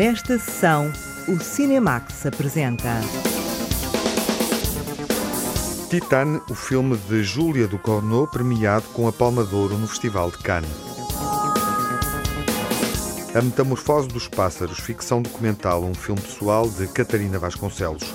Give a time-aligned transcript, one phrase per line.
[0.00, 0.90] Nesta sessão,
[1.28, 2.88] o Cinemax apresenta.
[5.90, 10.38] Titane, o filme de Júlia Ducournau, premiado com a Palma de Ouro no Festival de
[10.38, 10.70] Cannes.
[13.34, 18.14] A Metamorfose dos Pássaros, ficção documental, um filme pessoal de Catarina Vasconcelos.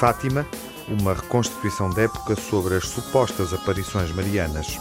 [0.00, 0.44] Fátima,
[0.88, 4.76] uma reconstituição de época sobre as supostas aparições marianas.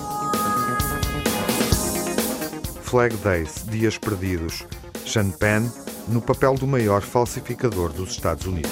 [2.91, 4.65] Flag Days, Dias Perdidos.
[5.05, 5.65] Sean Penn,
[6.09, 8.69] no papel do maior falsificador dos Estados Unidos.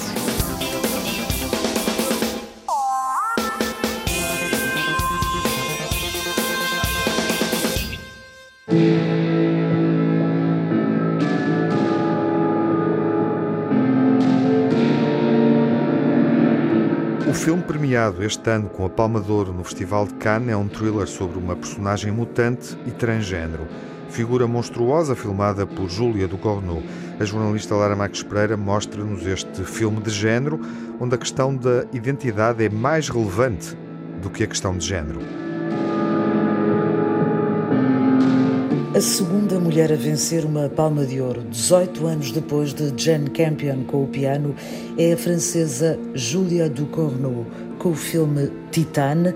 [17.26, 20.56] O filme premiado este ano com a Palma de Ouro no Festival de Cannes é
[20.58, 23.66] um thriller sobre uma personagem mutante e transgênero.
[24.10, 26.82] Figura monstruosa filmada por Júlia Ducournau.
[27.18, 30.60] A jornalista Lara Max Pereira mostra-nos este filme de género,
[31.00, 33.76] onde a questão da identidade é mais relevante
[34.20, 35.20] do que a questão de género.
[38.92, 43.84] A segunda mulher a vencer uma palma de ouro, 18 anos depois de Jane Campion
[43.84, 44.56] com o piano,
[44.98, 47.46] é a francesa Julia Ducournau,
[47.78, 49.32] com o filme Titane,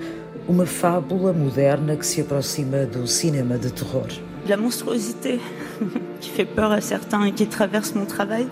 [0.48, 4.09] uma fábula moderna que se aproxima do cinema de terror.
[4.48, 5.41] La monstruosité
[6.20, 8.47] qui fait peur à certains et qui traverse mon travail.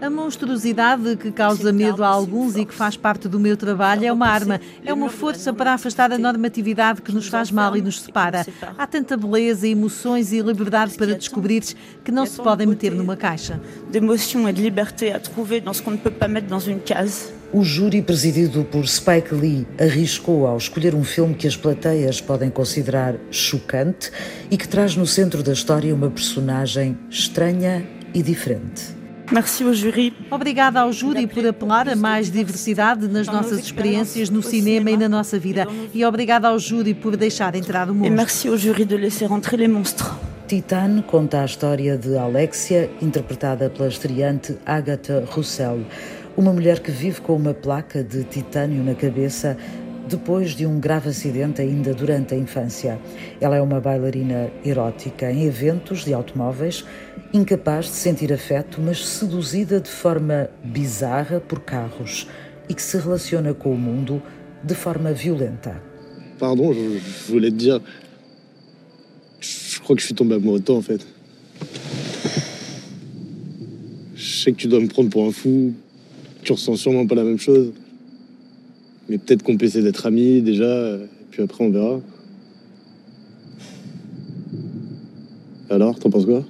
[0.00, 4.12] A monstruosidade que causa medo a alguns e que faz parte do meu trabalho é
[4.12, 8.00] uma arma, é uma força para afastar a normatividade que nos faz mal e nos
[8.00, 8.46] separa.
[8.78, 11.64] Há tanta beleza, emoções e liberdade para descobrir
[12.04, 13.60] que não se podem meter numa caixa.
[13.90, 16.80] D'émotion et de liberté à trouver dans ce qu'on ne peut pas mettre dans une
[16.80, 17.32] case.
[17.50, 22.50] O júri presidido por Spike Lee arriscou ao escolher um filme que as plateias podem
[22.50, 24.10] considerar chocante
[24.50, 28.98] e que traz no centro da história uma personagem estranha e diferente.
[29.32, 29.64] Merci.
[30.30, 35.08] Obrigada ao júri por apelar a mais diversidade nas nossas experiências no cinema e na
[35.08, 35.66] nossa vida.
[35.94, 38.10] E obrigada ao júri por deixar entrar o mundo.
[38.10, 40.06] merci au jury de laisser entrer les monstres.
[40.48, 45.80] Titane conta a história de Alexia, interpretada pela estreante Agatha Roussel,
[46.38, 49.58] uma mulher que vive com uma placa de titânio na cabeça
[50.08, 52.96] depois de um grave acidente ainda durante a infância.
[53.40, 56.84] Ela é uma bailarina erótica em eventos de automóveis,
[57.34, 62.28] incapaz de sentir afeto, mas seduzida de forma bizarra por carros
[62.68, 64.22] e que se relaciona com o mundo
[64.62, 65.82] de forma violenta.
[66.38, 67.82] Pardon, je, voulais te dire.
[69.40, 71.04] Je crois que je suis tombé amoureux de toi en fait.
[74.14, 75.74] Je sais que tu dois me prendre pour un fou.
[76.48, 77.74] Tu ressens sûrement pas la même chose.
[79.10, 82.00] Mais peut-être qu'on peut essayer d'être amis déjà, et puis après on verra.
[85.68, 86.42] Alors, t'en penses quoi?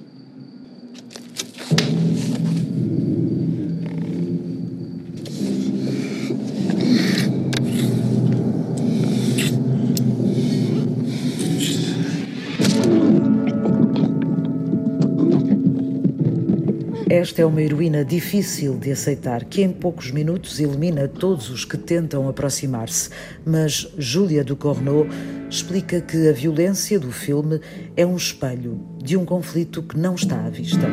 [17.19, 21.77] Esta é uma heroína difícil de aceitar, que em poucos minutos elimina todos os que
[21.77, 23.09] tentam aproximar-se.
[23.45, 25.05] Mas Júlia Ducournau
[25.49, 27.59] explica que a violência do filme
[27.97, 30.87] é um espelho de um conflito que não está à vista.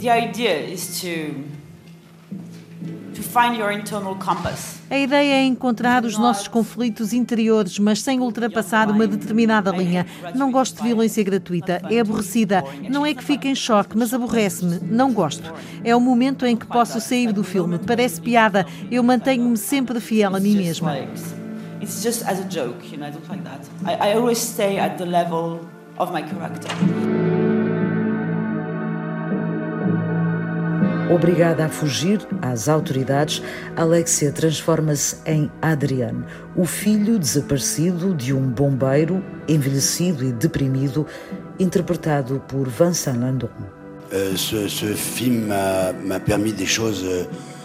[0.00, 1.57] The idea is to
[4.90, 10.06] A ideia é encontrar os nossos conflitos interiores, mas sem ultrapassar uma determinada linha.
[10.34, 12.64] Não gosto de violência gratuita, é aborrecida.
[12.88, 14.80] Não é que fique em choque, mas aborrece-me.
[14.82, 15.52] Não gosto.
[15.84, 17.78] É o momento em que posso sair do filme.
[17.78, 18.66] Parece piada.
[18.90, 20.92] Eu mantenho-me sempre fiel a mim mesma.
[20.92, 21.38] like-
[21.80, 23.60] It's just as a joke, you know, I don't like that.
[23.86, 25.60] I, I always stay at the level
[25.96, 27.47] of my character.
[31.10, 33.42] Obrigada a fugir às autoridades,
[33.74, 36.24] Alexia transforma-se em Adrian,
[36.54, 41.06] o filho desaparecido de um bombeiro envelhecido e deprimido,
[41.58, 43.48] interpretado por Vincent Landon.
[44.12, 45.48] Euh, ce, ce film
[46.04, 47.57] m'a permis des choses incroyables.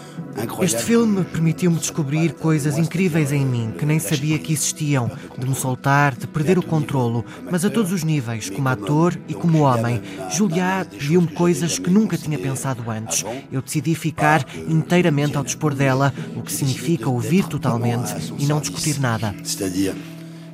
[0.60, 5.54] Este filme permitiu-me descobrir coisas incríveis em mim que nem sabia que existiam, de me
[5.54, 10.00] soltar, de perder o controlo, mas a todos os níveis, como ator e como homem.
[10.30, 13.24] Julia viu-me coisas que nunca tinha pensado antes.
[13.50, 19.00] Eu decidi ficar inteiramente ao dispor dela, o que significa ouvir totalmente e não discutir
[19.00, 19.34] nada.
[19.44, 19.94] C'est-à-dire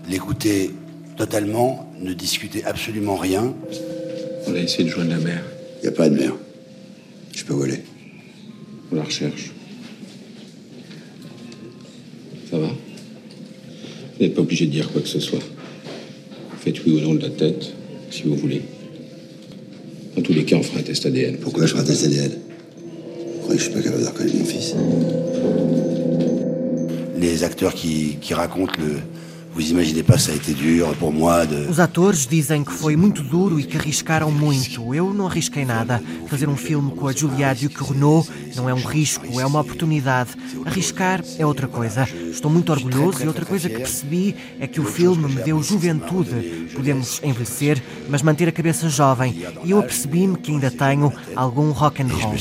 [0.08, 0.74] l'écouter
[1.16, 3.54] totalement, ne discuter absolument rien.
[4.46, 5.44] On a essayé de joindre la mer.
[5.82, 6.32] Il n'y a pas de mer.
[7.32, 7.64] Je peux où
[8.92, 9.50] On la recherche.
[12.50, 12.66] Ça va?
[12.66, 15.38] Vous n'êtes pas obligé de dire quoi que ce soit.
[16.58, 17.72] Faites oui ou non de la tête,
[18.10, 18.62] si vous voulez.
[20.16, 21.36] Dans tous les cas, on fera un test ADN.
[21.38, 24.36] Pourquoi je ferai un test ADN Vous croyez que je suis pas capable de reconnaître
[24.36, 24.74] mon fils?
[27.16, 28.96] Les acteurs qui, qui racontent le,
[31.68, 34.94] Os atores dizem que foi muito duro e que arriscaram muito.
[34.94, 36.02] Eu não arrisquei nada.
[36.28, 40.30] Fazer um filme com a Julia Ducournau não é um risco, é uma oportunidade.
[40.64, 42.08] Arriscar é outra coisa.
[42.30, 46.68] Estou muito orgulhoso e outra coisa que percebi é que o filme me deu juventude.
[46.74, 49.44] Podemos envelhecer, mas manter a cabeça jovem.
[49.64, 52.32] E eu apercebi-me que ainda tenho algum rock and roll.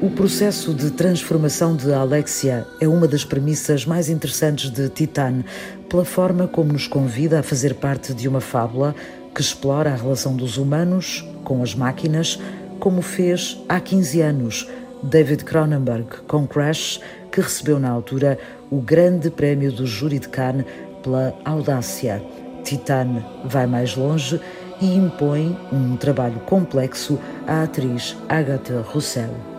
[0.00, 5.42] O processo de transformação de Alexia é uma das premissas mais interessantes de Titan,
[5.88, 8.94] pela forma como nos convida a fazer parte de uma fábula
[9.34, 12.38] que explora a relação dos humanos com as máquinas,
[12.78, 14.70] como fez há 15 anos
[15.02, 17.00] David Cronenberg com Crash,
[17.32, 18.38] que recebeu na altura
[18.70, 20.64] o grande prémio do júri de Cannes
[21.02, 22.22] pela audácia.
[22.62, 24.40] Titan vai mais longe
[24.80, 27.18] e impõe um trabalho complexo
[27.48, 29.57] à atriz Agatha Roussel.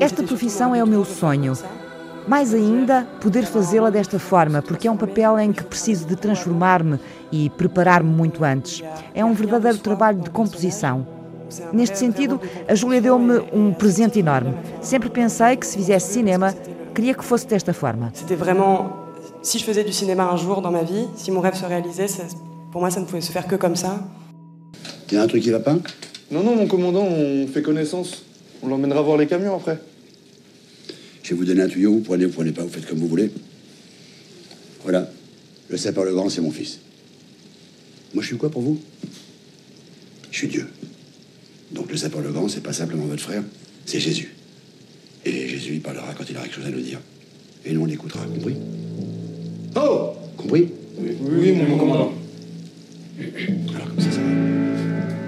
[0.00, 1.52] Esta profissão é o meu sonho.
[2.26, 6.98] Mais ainda, poder fazê-la desta forma, porque é um papel em que preciso de transformar-me
[7.32, 8.82] e preparar-me muito antes.
[9.14, 11.06] É um verdadeiro trabalho de composição.
[11.72, 14.54] Neste sentido, a Júlia deu-me um presente enorme.
[14.80, 16.54] Sempre pensei que se fizesse cinema,
[16.94, 18.10] queria que fosse desta forma.
[18.14, 19.02] C'était vraiment
[19.42, 22.08] si je faisais du cinéma un jour dans ma vie, si mon rêve se réalisait,
[22.08, 22.22] ça,
[22.70, 23.98] pour moi ça ne pouvait se faire que comme ça.
[25.10, 25.76] Il y a un truc qui va pas
[26.32, 28.24] Non, non, mon commandant, on fait connaissance.
[28.62, 29.78] On l'emmènera voir les camions après.
[31.22, 33.06] Je vais vous donner un tuyau, vous prenez, vous prenez pas, vous faites comme vous
[33.06, 33.30] voulez.
[34.82, 35.10] Voilà.
[35.68, 36.80] Le sapeur le grand, c'est mon fils.
[38.14, 38.80] Moi, je suis quoi pour vous?
[40.30, 40.66] Je suis Dieu.
[41.70, 43.42] Donc le sapeur le grand, c'est pas simplement votre frère,
[43.84, 44.34] c'est Jésus.
[45.26, 47.00] Et Jésus, il parlera quand il aura quelque chose à nous dire.
[47.66, 48.56] Et nous, on l'écoutera, compris?
[49.76, 50.68] Oh Compris?
[50.98, 52.12] Oui, oui, mon commandant.
[53.74, 55.21] Alors comme ça, ça va.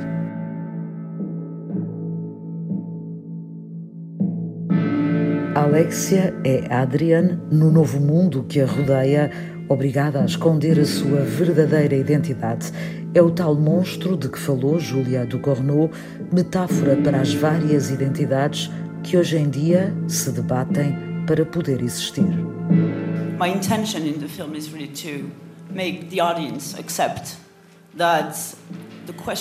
[5.65, 9.31] Alexia é Adrian no novo mundo que a rodeia,
[9.67, 12.71] obrigada a esconder a sua verdadeira identidade.
[13.15, 15.91] É o tal monstro de que falou Julia Ducournau,
[16.31, 18.71] metáfora para as várias identidades
[19.03, 20.95] que hoje em dia se debatem
[21.27, 22.29] para poder existir.
[23.41, 25.31] My intention in the film is really to
[25.75, 27.39] make the audience accept
[27.97, 28.37] that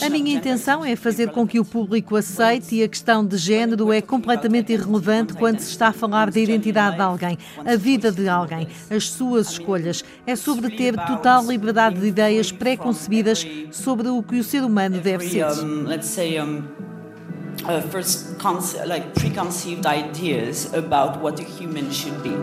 [0.02, 3.92] a minha intenção é fazer com que o público aceite e a questão de género
[3.92, 8.28] é completamente irrelevante quando se está a falar da identidade de alguém, a vida de
[8.28, 10.04] alguém, as suas escolhas.
[10.26, 15.30] É sobre ter total liberdade de ideias pré-concebidas sobre o que o ser humano deve
[15.30, 15.46] ser.
[17.66, 18.44] Uh, first
[18.88, 22.34] like preconceived ideas about what a human should be.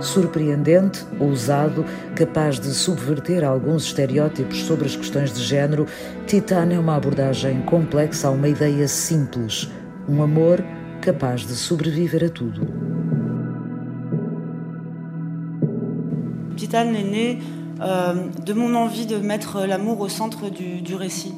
[0.00, 1.84] Surpreendente, ousado,
[2.14, 5.86] capaz de subverter alguns estereótipos sobre as questões de género,
[6.26, 9.70] Titan é uma abordagem complexa a uma ideia simples,
[10.08, 10.64] um amor
[11.00, 12.66] capaz de sobreviver a tudo.
[16.56, 17.38] Titan est né
[17.80, 21.34] euh, de mon envie de mettre l'amour au centre du, du récit.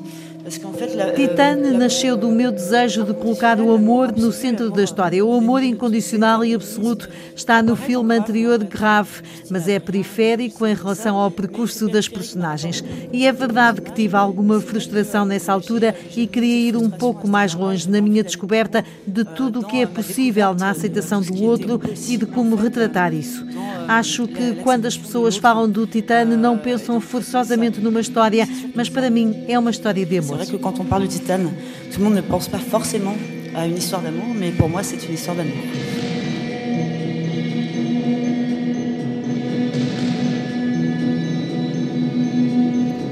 [1.15, 5.25] Titane nasceu do meu desejo de colocar o amor no centro da história.
[5.25, 11.17] O amor incondicional e absoluto está no filme anterior grave, mas é periférico em relação
[11.17, 12.83] ao percurso das personagens.
[13.13, 17.53] E é verdade que tive alguma frustração nessa altura e queria ir um pouco mais
[17.55, 22.17] longe na minha descoberta de tudo o que é possível na aceitação do outro e
[22.17, 23.47] de como retratar isso.
[23.87, 29.11] Acho que quando as pessoas falam do Titane não pensam forçosamente numa história, mas para
[29.11, 30.38] mim é uma história de amor.
[30.39, 31.51] Vrai que quand on parle de Titane,
[31.91, 33.17] tout le monde ne pense pas forcément
[33.57, 35.57] à une histoire d'amour, mais pour moi, c'est une histoire d'amour.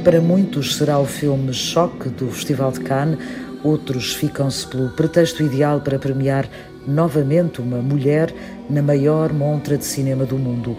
[0.05, 3.19] Para muitos será o filme Choque do Festival de Cannes,
[3.65, 6.49] outros ficam-se pelo pretexto ideal para premiar
[6.87, 8.33] novamente uma mulher
[8.71, 10.77] na maior montra de cinema do mundo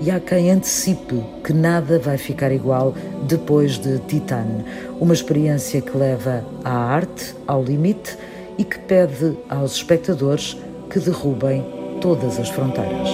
[0.00, 2.94] e há quem antecipe que nada vai ficar igual
[3.26, 4.64] depois de Titan,
[5.00, 8.16] uma experiência que leva a arte ao limite
[8.58, 10.56] e que pede aos espectadores
[10.90, 11.64] que derrubem
[12.00, 13.08] todas as fronteiras.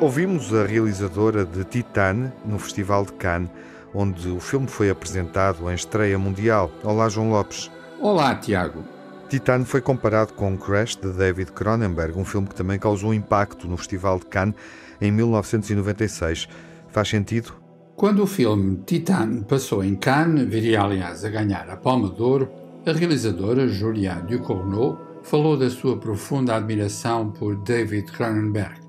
[0.00, 3.50] Ouvimos a realizadora de Titan no Festival de Cannes,
[3.94, 6.70] onde o filme foi apresentado em estreia mundial.
[6.84, 7.70] Olá, João Lopes.
[8.00, 8.95] Olá, Tiago.
[9.28, 13.76] Titan foi comparado com Crash de David Cronenberg, um filme que também causou impacto no
[13.76, 14.54] Festival de Cannes
[15.00, 16.48] em 1996.
[16.88, 17.52] Faz sentido?
[17.96, 22.48] Quando o filme Titan passou em Cannes, viria aliás a ganhar a Palma de Ouro,
[22.86, 28.80] a realizadora Julia Ducournau falou da sua profunda admiração por David Cronenberg.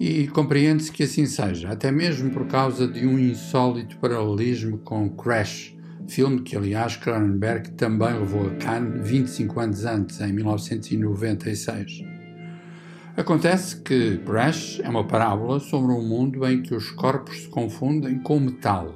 [0.00, 5.75] E compreende-se que assim seja, até mesmo por causa de um insólito paralelismo com Crash,
[6.08, 12.04] filme que, aliás, Cronenberg também levou a Cannes 25 anos antes, em 1996.
[13.16, 18.18] Acontece que Crash é uma parábola sobre um mundo em que os corpos se confundem
[18.18, 18.94] com metal.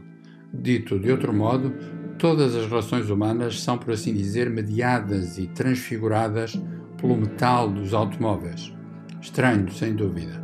[0.53, 1.73] Dito de outro modo,
[2.19, 6.61] todas as relações humanas são, por assim dizer, mediadas e transfiguradas
[6.99, 8.75] pelo metal dos automóveis.
[9.23, 10.43] Estranho, sem dúvida.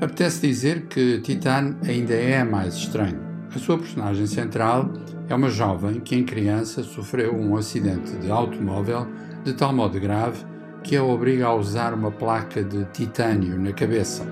[0.00, 3.20] Apetece dizer que Titan ainda é mais estranho.
[3.54, 4.92] A sua personagem central
[5.28, 9.06] é uma jovem que, em criança, sofreu um acidente de automóvel
[9.44, 10.44] de tal modo grave
[10.82, 14.26] que a obriga a usar uma placa de titânio na cabeça.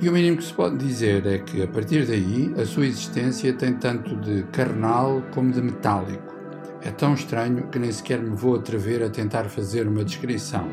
[0.00, 3.52] E o mínimo que se pode dizer é que, a partir daí, a sua existência
[3.52, 6.34] tem tanto de carnal como de metálico.
[6.82, 10.66] É tão estranho que nem sequer me vou atrever a tentar fazer uma descrição.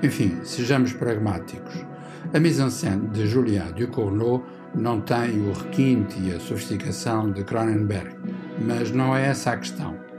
[0.00, 1.84] Enfim, sejamos pragmáticos.
[2.32, 8.19] A mise-en-scène de Julia Ducournau não tem o requinte e a sofisticação de Cronenberg,
[8.58, 10.10] mas não é essa a questão.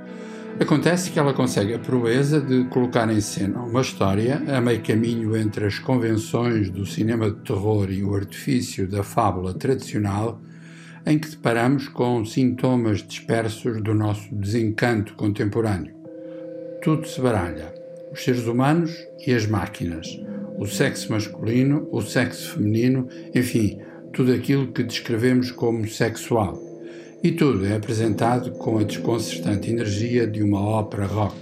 [0.60, 5.36] Acontece que ela consegue a proeza de colocar em cena uma história a meio caminho
[5.36, 10.40] entre as convenções do cinema de terror e o artifício da fábula tradicional,
[11.04, 15.96] em que deparamos com sintomas dispersos do nosso desencanto contemporâneo.
[16.84, 17.74] Tudo se baralha:
[18.12, 18.96] os seres humanos
[19.26, 20.08] e as máquinas,
[20.60, 23.80] o sexo masculino, o sexo feminino, enfim,
[24.14, 26.71] tudo aquilo que descrevemos como sexual.
[27.24, 31.38] E tudo é apresentado com a desconcertante energia de uma ópera rock.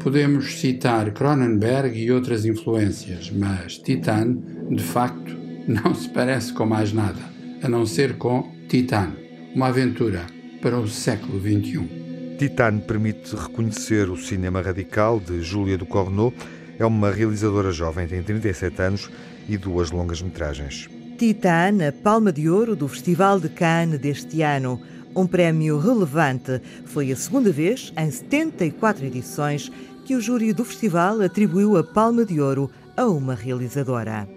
[0.00, 4.36] Podemos citar Cronenberg e outras influências, mas Titan,
[4.68, 5.36] de facto,
[5.68, 7.20] não se parece com mais nada,
[7.62, 9.12] a não ser com Titan,
[9.54, 10.26] uma aventura
[10.60, 11.88] para o século XXI.
[12.36, 16.34] Titan permite reconhecer o cinema radical de Júlia do Corneau.
[16.80, 19.08] É uma realizadora jovem, tem 37 anos
[19.48, 20.90] e duas longas metragens.
[21.16, 24.80] Titan, a Palma de Ouro do Festival de Cannes deste ano
[25.16, 26.60] um prémio relevante.
[26.84, 29.72] Foi a segunda vez, em 74 edições,
[30.04, 34.28] que o júri do festival atribuiu a Palma de Ouro a uma realizadora.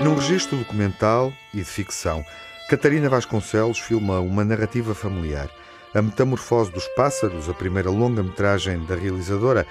[0.00, 2.24] Num registro documental e de ficção,
[2.68, 5.50] Catarina Vasconcelos filma uma narrativa familiar.
[5.94, 9.66] A Metamorfose dos Pássaros, a primeira longa-metragem da realizadora,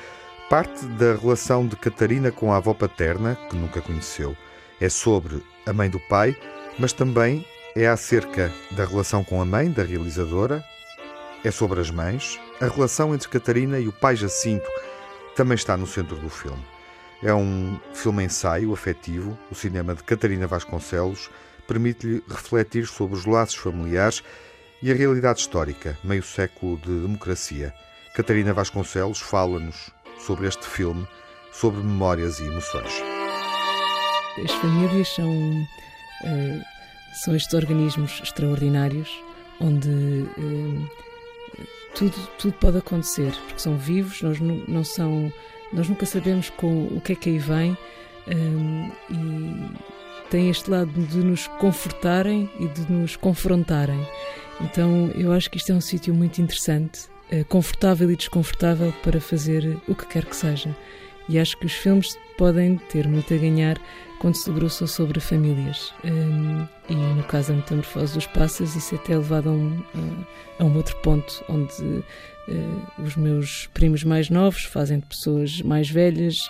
[0.54, 4.38] Parte da relação de Catarina com a avó paterna, que nunca conheceu.
[4.80, 6.38] É sobre a mãe do pai,
[6.78, 7.44] mas também
[7.76, 10.64] é acerca da relação com a mãe da realizadora,
[11.44, 12.40] é sobre as mães.
[12.62, 14.70] A relação entre Catarina e o pai Jacinto
[15.36, 16.64] também está no centro do filme.
[17.24, 19.36] É um filme-ensaio afetivo.
[19.50, 21.32] O cinema de Catarina Vasconcelos
[21.68, 24.24] permite-lhe refletir sobre os laços familiares
[24.84, 27.74] e a realidade histórica, meio século de democracia.
[28.14, 31.08] Catarina Vasconcelos fala-nos sobre este filme,
[31.52, 33.02] sobre memórias e emoções.
[34.44, 36.62] As famílias são, uh,
[37.24, 39.10] são estes organismos extraordinários
[39.60, 40.90] onde uh,
[41.96, 45.32] tudo, tudo pode acontecer, porque são vivos, nós, não são,
[45.72, 47.78] nós nunca sabemos com o que é que aí vem
[48.28, 54.00] eh, e tem este lado de nos confortarem e de nos confrontarem.
[54.62, 57.13] Então eu acho que isto é um sítio muito interessante eh,
[57.48, 60.76] confortável e desconfortável para fazer o que quer que seja.
[61.30, 63.80] E acho que os filmes podem ter muito a ganhar
[64.20, 65.94] quando se debruçam sobre famílias.
[66.04, 69.84] Um, e no caso da Metamorfose dos Pássaros, isso é até levado a um,
[70.60, 75.90] a, um outro ponto, onde uh, os meus primos mais novos fazem de pessoas mais
[75.90, 76.48] velhas.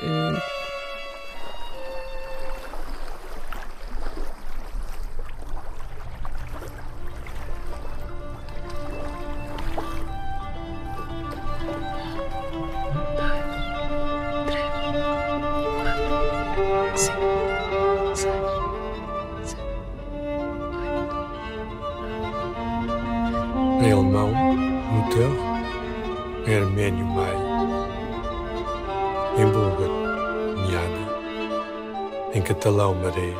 [32.35, 33.33] Uh, catalão Maré.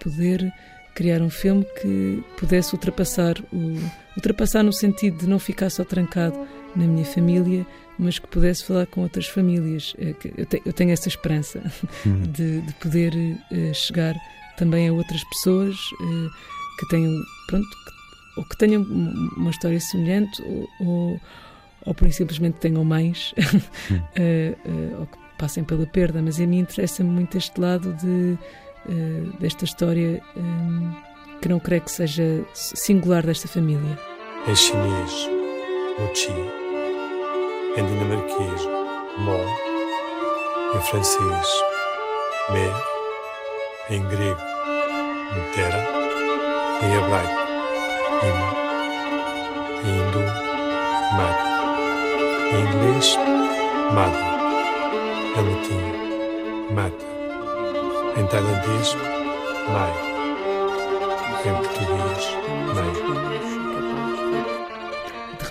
[0.00, 0.50] Poder
[0.94, 3.76] criar um filme que pudesse ultrapassar o
[4.16, 7.66] ultrapassar no sentido de não ficar só trancado na minha família,
[7.98, 9.94] mas que pudesse falar com outras famílias.
[9.98, 10.14] É
[10.64, 11.60] eu tenho essa esperança
[12.06, 12.22] uhum.
[12.32, 13.12] de, de, poder
[13.52, 14.14] eh, chegar
[14.56, 16.28] também a outras pessoas eh,
[16.80, 17.12] que tenham
[17.48, 17.68] pronto
[18.36, 21.20] ou que tenham uma história semelhante ou, ou
[21.86, 27.08] ou por simplesmente tenham mães uh, ou que passem pela perda, mas a mim interessa-me
[27.08, 28.36] muito este lado de,
[29.38, 30.92] desta história um,
[31.40, 33.98] que não creio que seja singular desta família.
[34.48, 35.28] Em chinês,
[35.98, 36.32] mochi.
[37.76, 38.62] Em dinamarquês,
[39.18, 39.38] mo.
[40.74, 41.46] Em francês,
[42.50, 42.72] mer.
[43.90, 44.40] Em grego,
[45.34, 45.86] Mutera.
[46.82, 47.45] Em hebraico,
[48.22, 50.22] Em hindu,
[51.16, 51.46] Mata.
[52.52, 53.06] Em inglês,
[53.94, 54.24] Mata.
[55.36, 55.82] Em latim,
[56.74, 57.06] Mata.
[58.20, 58.96] Em tailandês,
[59.72, 60.16] Mai
[61.46, 62.24] em português,
[62.74, 63.75] De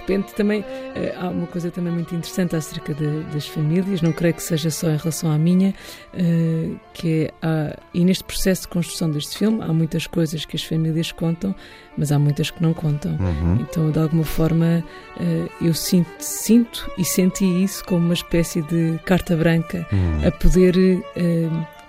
[0.06, 0.64] repente também
[0.96, 4.70] eh, há uma coisa também muito interessante acerca de, das famílias, não creio que seja
[4.70, 5.74] só em relação à minha,
[6.14, 10.64] eh, que é, e neste processo de construção deste filme há muitas coisas que as
[10.64, 11.56] famílias contam,
[11.98, 13.14] mas há muitas que não contam.
[13.14, 13.58] Uhum.
[13.62, 14.84] Então, de alguma forma,
[15.20, 20.28] eh, eu sinto, sinto e senti isso como uma espécie de carta branca uhum.
[20.28, 20.76] a poder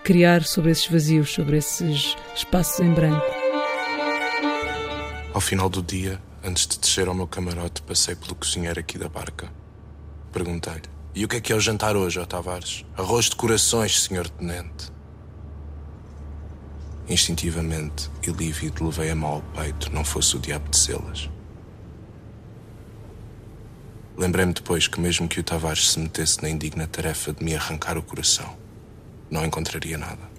[0.03, 3.27] criar sobre esses vazios, sobre esses espaços em branco.
[5.35, 9.09] Ao final do dia, antes de descer ao meu camarote, passei pelo cozinheiro aqui da
[9.09, 9.53] barca.
[10.33, 12.85] Perguntei-lhe: E o que é que é o jantar hoje, ó Tavares?
[12.97, 14.93] Arroz de corações, senhor tenente.
[17.09, 21.31] Instintivamente e lívido levei a mal ao peito, não fosse o diabo de selas.
[24.17, 27.99] Lembrei-me depois que, mesmo que o Tavares se metesse na indigna tarefa de me arrancar
[27.99, 28.57] o coração,
[29.31, 30.31] não encontraria nada.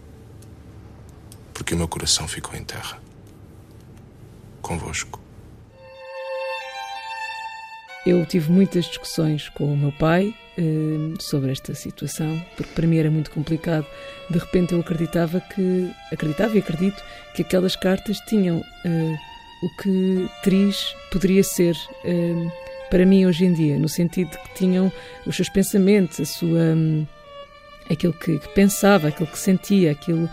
[1.53, 2.99] Porque o meu coração ficou em terra
[4.67, 5.26] convosco.
[8.07, 12.99] Eu tive muitas discussões com o meu pai eh, sobre esta situação, porque para mim
[12.99, 13.85] era muito complicado.
[14.29, 17.03] De repente eu acreditava que, acreditava e acredito,
[17.35, 19.17] que aquelas cartas tinham eh,
[19.61, 22.49] o que Tris poderia ser eh,
[22.89, 24.89] para mim hoje em dia, no sentido de que tinham
[25.25, 26.61] os seus pensamentos, a sua.
[26.61, 27.05] Um,
[27.89, 30.29] aquilo que, que, pensava, aquilo que sentia, aquilo.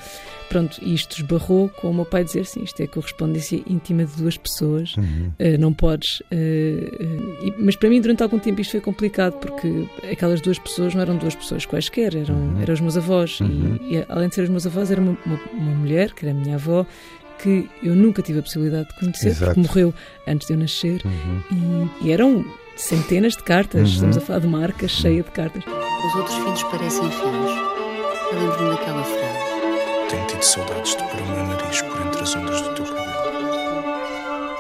[0.49, 4.37] Pronto, isto esbarrou com o meu pai dizer sim, isto é correspondência íntima de duas
[4.37, 5.33] pessoas, uhum.
[5.41, 6.21] uh, não podes.
[6.21, 10.59] Uh, uh, e, mas para mim, durante algum tempo, isto foi complicado porque aquelas duas
[10.59, 12.63] pessoas não eram duas pessoas quaisquer, eram, uhum.
[12.63, 13.41] eram os meus avós.
[13.41, 13.79] Uhum.
[13.83, 16.37] E, e, além de ser os meus avós, era uma, uma, uma, mulher, que era
[16.37, 16.87] a minha avó,
[17.39, 19.55] que eu nunca tive a possibilidade de conhecer, Exato.
[19.55, 19.95] porque morreu
[20.27, 21.03] antes de eu nascer.
[21.05, 21.91] Uhum.
[22.03, 22.45] E, e eram
[22.77, 23.95] centenas de cartas, uhum.
[23.95, 25.65] estamos a falar de marcas cheia de cartas.
[25.65, 27.51] Os outros filhos parecem filhos.
[28.33, 30.11] Eu lembro-me daquela frase.
[30.11, 33.05] Tenho tido saudades de pôr o meu nariz por entre as ondas do teu cabelo.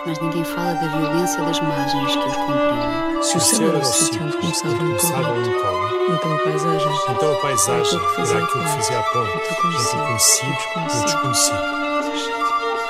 [0.06, 3.22] Mas ninguém fala da violência das margens que os comprimem.
[3.22, 5.64] Se o céu era o sítio onde começava incógnito,
[6.12, 10.56] então a paisagem, então a paisagem era aquilo que fazia a ponte entre o conhecido
[10.76, 11.58] e o desconhecido,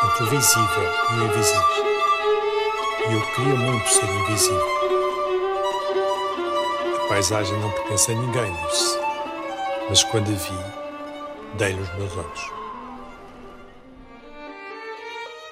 [0.05, 1.85] entre o visível e o invisível.
[3.09, 4.94] E eu queria muito ser invisível
[7.15, 8.99] paisagem não pertence a ninguém, disse.
[9.89, 12.53] Mas quando a vi, dei-lhe os meus olhos.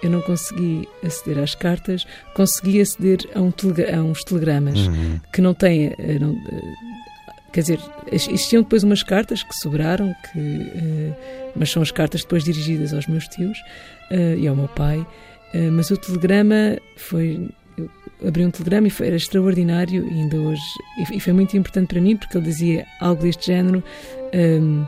[0.03, 5.21] Eu não consegui aceder às cartas, consegui aceder a, um telega, a uns telegramas uhum.
[5.33, 5.95] que não têm.
[6.01, 6.75] Eh, não, eh,
[7.53, 7.79] quer dizer,
[8.11, 11.15] existiam depois umas cartas que sobraram, que, uh,
[11.55, 13.57] mas são as cartas depois dirigidas aos meus tios
[14.11, 14.99] uh, e ao meu pai.
[15.55, 17.49] Uh, mas o telegrama foi
[18.27, 20.63] abri um telegrama e foi, era extraordinário e ainda hoje
[21.13, 23.83] e, foi muito importante para mim porque ele dizia algo deste género
[24.35, 24.85] um,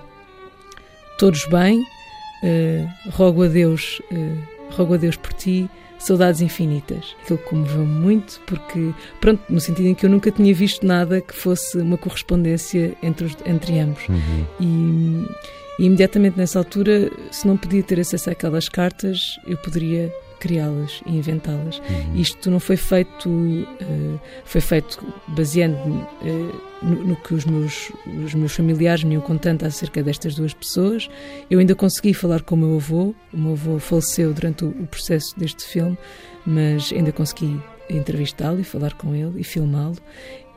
[1.19, 5.69] todos bem uh, rogo a Deus uh, rogo a Deus por ti
[5.99, 10.87] saudades infinitas aquilo comoveu-me muito porque pronto no sentido em que eu nunca tinha visto
[10.87, 14.47] nada que fosse uma correspondência entre os, entre ambos uhum.
[14.61, 20.13] e, e imediatamente nessa altura se não podia ter acesso àquelas cartas eu poderia
[20.45, 21.79] criá-las e inventá-las.
[21.79, 22.17] Uhum.
[22.17, 27.91] Isto não foi feito, uh, foi feito baseando-me uh, no, no, que os meus,
[28.23, 31.09] os meus familiares me iam contando acerca destas duas pessoas.
[31.51, 34.87] Eu ainda consegui falar com o meu avô, o meu avô faleceu durante o, o
[34.87, 35.97] processo deste filme,
[36.45, 39.97] mas ainda consegui entrevistá-lo e falar com ele e filmá-lo.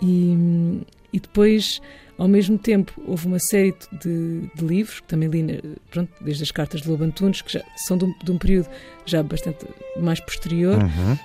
[0.02, 1.82] E, e depois
[2.18, 6.52] ao mesmo tempo, houve uma série de, de livros, que também li, pronto, desde as
[6.52, 8.68] cartas de Lobo Antunes, que já são de um, de um período
[9.06, 9.66] já bastante
[10.00, 11.18] mais posterior, uhum.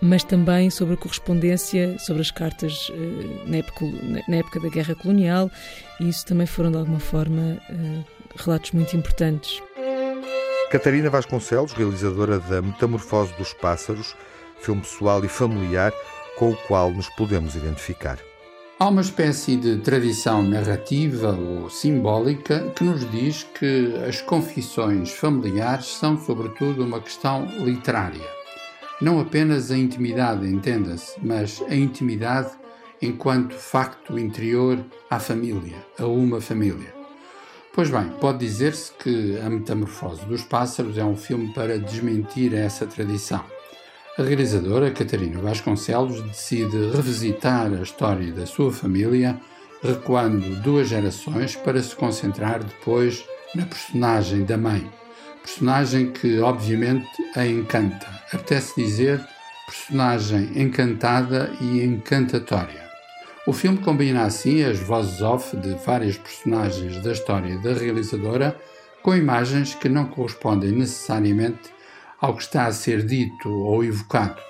[0.00, 3.84] mas também sobre a correspondência, sobre as cartas uh, na, época,
[4.28, 5.50] na, época, da Guerra Colonial,
[5.98, 8.04] e isso também foram, de alguma forma, uh,
[8.36, 9.60] relatos muito importantes.
[10.70, 14.14] Catarina Vasconcelos, realizadora da Metamorfose dos Pássaros,
[14.60, 15.92] filme pessoal e familiar
[16.38, 18.18] com o qual nos podemos identificar.
[18.82, 25.86] Há uma espécie de tradição narrativa ou simbólica que nos diz que as confissões familiares
[25.86, 28.28] são, sobretudo, uma questão literária.
[29.00, 32.50] Não apenas a intimidade, entenda-se, mas a intimidade
[33.00, 36.92] enquanto facto interior à família, a uma família.
[37.72, 42.84] Pois bem, pode dizer-se que A Metamorfose dos Pássaros é um filme para desmentir essa
[42.84, 43.44] tradição.
[44.18, 49.40] A realizadora Catarina Vasconcelos decide revisitar a história da sua família,
[49.82, 54.86] recuando duas gerações para se concentrar depois na personagem da mãe.
[55.40, 58.06] Personagem que, obviamente, a encanta.
[58.30, 59.18] Apetece dizer
[59.64, 62.82] personagem encantada e encantatória.
[63.46, 68.60] O filme combina assim as vozes off de várias personagens da história da realizadora
[69.02, 71.70] com imagens que não correspondem necessariamente
[72.22, 74.40] ao que está a ser dito ou evocado.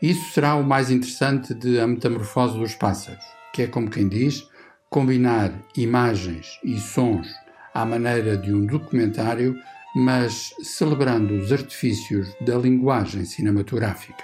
[0.00, 4.46] Isso será o mais interessante de A Metamorfose dos Pássaros, que é como quem diz,
[4.90, 7.26] combinar imagens e sons
[7.74, 9.56] à maneira de um documentário,
[9.96, 14.22] mas celebrando os artifícios da linguagem cinematográfica.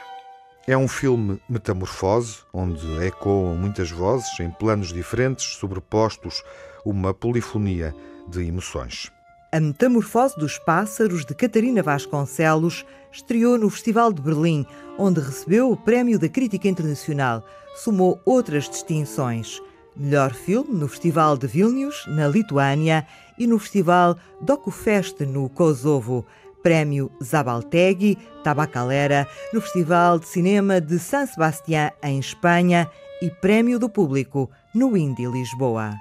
[0.67, 6.43] É um filme metamorfose, onde ecoam muitas vozes em planos diferentes, sobrepostos,
[6.85, 7.95] uma polifonia
[8.29, 9.11] de emoções.
[9.55, 14.67] A Metamorfose dos Pássaros, de Catarina Vasconcelos, estreou no Festival de Berlim,
[14.99, 17.47] onde recebeu o Prémio da Crítica Internacional.
[17.77, 19.63] Sumou outras distinções.
[19.97, 23.07] Melhor filme no Festival de Vilnius, na Lituânia,
[23.39, 26.27] e no Festival DocuFest, no Kosovo.
[26.61, 32.91] Prémio Zabaltegui, Tabacalera, no Festival de Cinema de San Sebastián, em Espanha,
[33.23, 35.93] e Prémio do Público, no Indy Lisboa.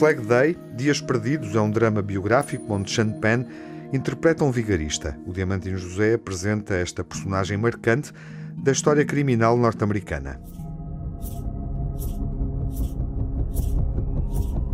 [0.00, 3.44] Flag Day, Dias Perdidos, é um drama biográfico onde Sean Penn
[3.92, 5.14] interpreta um vigarista.
[5.26, 8.10] O Diamantino José apresenta esta personagem marcante
[8.56, 10.40] da história criminal norte-americana.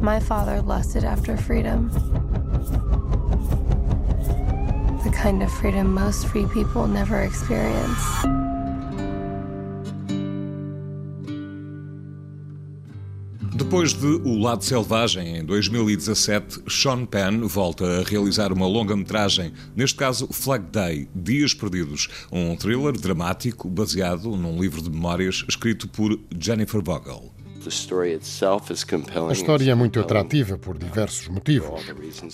[0.00, 1.90] My father lusted after freedom.
[5.02, 8.45] The kind of freedom most free people never experience.
[13.66, 19.96] Depois de O Lado Selvagem, em 2017, Sean Penn volta a realizar uma longa-metragem, neste
[19.96, 26.16] caso Flag Day, Dias Perdidos, um thriller dramático baseado num livro de memórias escrito por
[26.38, 27.35] Jennifer Vogel.
[29.29, 31.83] A história é muito atrativa por diversos motivos.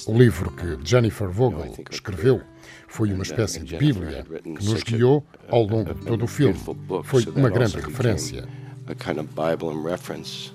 [0.06, 2.42] O livro que Jennifer Vogel escreveu
[2.86, 6.60] foi uma espécie de Bíblia que nos guiou ao longo de todo o filme.
[7.04, 8.46] Foi uma grande referência.
[8.88, 10.50] A kind of Bible and reference.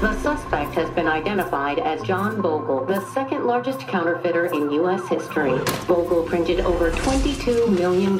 [0.00, 5.06] The suspect has been identified as John Bogle, the second largest counterfeiter in U.S.
[5.08, 5.58] history.
[5.86, 8.18] Bogle printed over $22 million.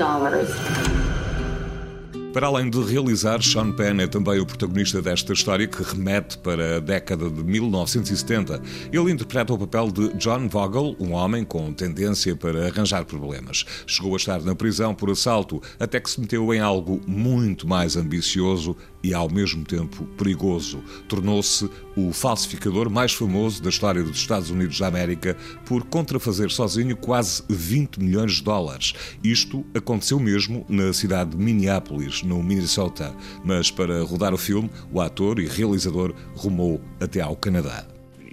[2.34, 6.78] Para além de realizar, Sean Penn é também o protagonista desta história que remete para
[6.78, 8.60] a década de 1970.
[8.92, 13.64] Ele interpreta o papel de John Vogel, um homem com tendência para arranjar problemas.
[13.86, 17.96] Chegou a estar na prisão por assalto, até que se meteu em algo muito mais
[17.96, 20.82] ambicioso e ao mesmo tempo perigoso.
[21.06, 25.36] Tornou-se o falsificador mais famoso da história dos Estados Unidos da América
[25.66, 28.94] por contrafazer sozinho quase 20 milhões de dólares.
[29.22, 33.14] Isto aconteceu mesmo na cidade de Minneapolis, no Minnesota,
[33.44, 37.86] mas para rodar o filme, o ator e realizador rumou até ao Canadá.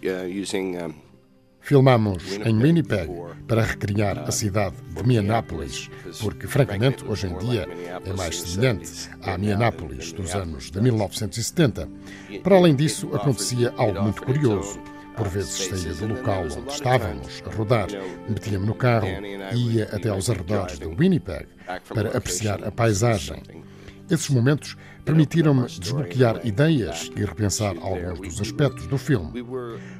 [0.03, 0.77] Uh, using.
[1.71, 3.09] Filmamos em Winnipeg
[3.47, 7.65] para recriar a cidade de Minneapolis, porque, francamente, hoje em dia
[8.05, 11.87] é mais semelhante à Minneapolis dos anos de 1970.
[12.43, 14.81] Para além disso, acontecia algo muito curioso.
[15.15, 17.87] Por vezes saía do local onde estávamos a rodar,
[18.27, 19.07] metia-me no carro
[19.53, 21.47] e ia até aos arredores de Winnipeg
[21.87, 23.41] para apreciar a paisagem.
[24.11, 29.31] Esses momentos permitiram-me desbloquear ideias e repensar alguns dos aspectos do filme.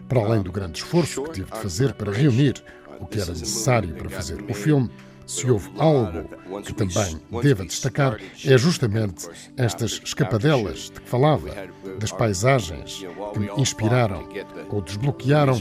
[0.10, 2.62] Para além do grande esforço que tive de fazer para reunir
[3.00, 4.90] o que era necessário para fazer o filme,
[5.26, 6.28] se houve algo
[6.62, 11.50] que também deva destacar, é justamente estas escapadelas de que falava,
[11.98, 14.28] das paisagens que me inspiraram
[14.70, 15.56] ou desbloquearam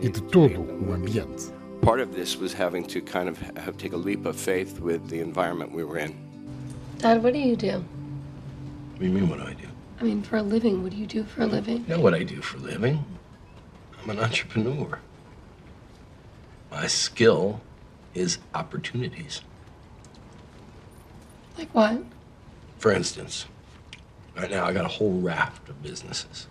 [0.00, 1.50] e de todo o ambiente.
[1.82, 3.40] Part of this was having to kind of
[3.78, 6.14] take a leap of faith with the environment we were in.
[6.98, 7.84] Dad, what do you do?
[8.96, 9.68] What do you mean, what do I do?
[10.00, 11.84] I mean, for a living, what do you do for a living?
[11.86, 13.04] You know what I do for a living?
[14.02, 15.00] I'm an entrepreneur.
[16.70, 17.60] My skill
[18.14, 19.42] is opportunities.
[21.58, 22.02] Like what?
[22.78, 23.44] For instance,
[24.34, 26.46] right now I got a whole raft of businesses.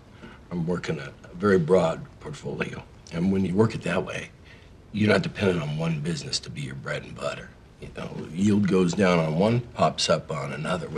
[0.52, 2.84] I'm working a, a very broad portfolio.
[3.12, 4.30] And when you work it that way,
[4.92, 7.50] you're not dependent on one business to be your bread and butter.
[7.80, 10.88] You know, yield goes down on one, pops up on another.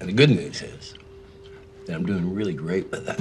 [0.00, 0.94] And the good news is
[1.86, 3.20] that I'm doing really great with that.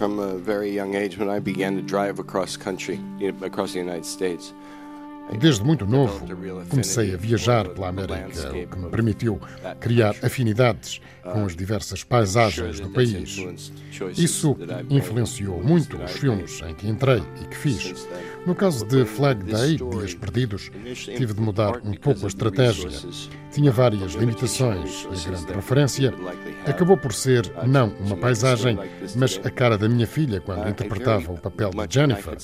[0.00, 2.98] from a very young age when I began to drive across country,
[3.42, 4.54] across the United States.
[5.38, 6.26] Desde muito novo,
[6.68, 9.40] comecei a viajar pela América, o que me permitiu
[9.78, 13.38] criar afinidades com as diversas paisagens do país.
[14.16, 14.56] Isso
[14.88, 18.08] influenciou muito os filmes em que entrei e que fiz.
[18.46, 22.88] No caso de Flag Day, Dias Perdidos, tive de mudar um pouco a estratégia.
[23.52, 26.14] Tinha várias limitações e a grande referência
[26.66, 28.78] acabou por ser não uma paisagem,
[29.16, 32.36] mas a cara da minha filha quando interpretava o papel de Jennifer.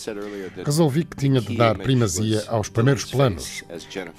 [0.64, 3.64] Resolvi que tinha de dar primazia aos primeiros planos.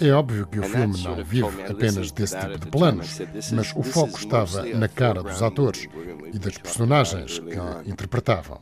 [0.02, 3.20] É óbvio que o filme não vive apenas desse tipo de planos,
[3.54, 5.88] mas o foco estava na cara dos atores
[6.34, 8.60] e das personagens que interpretavam.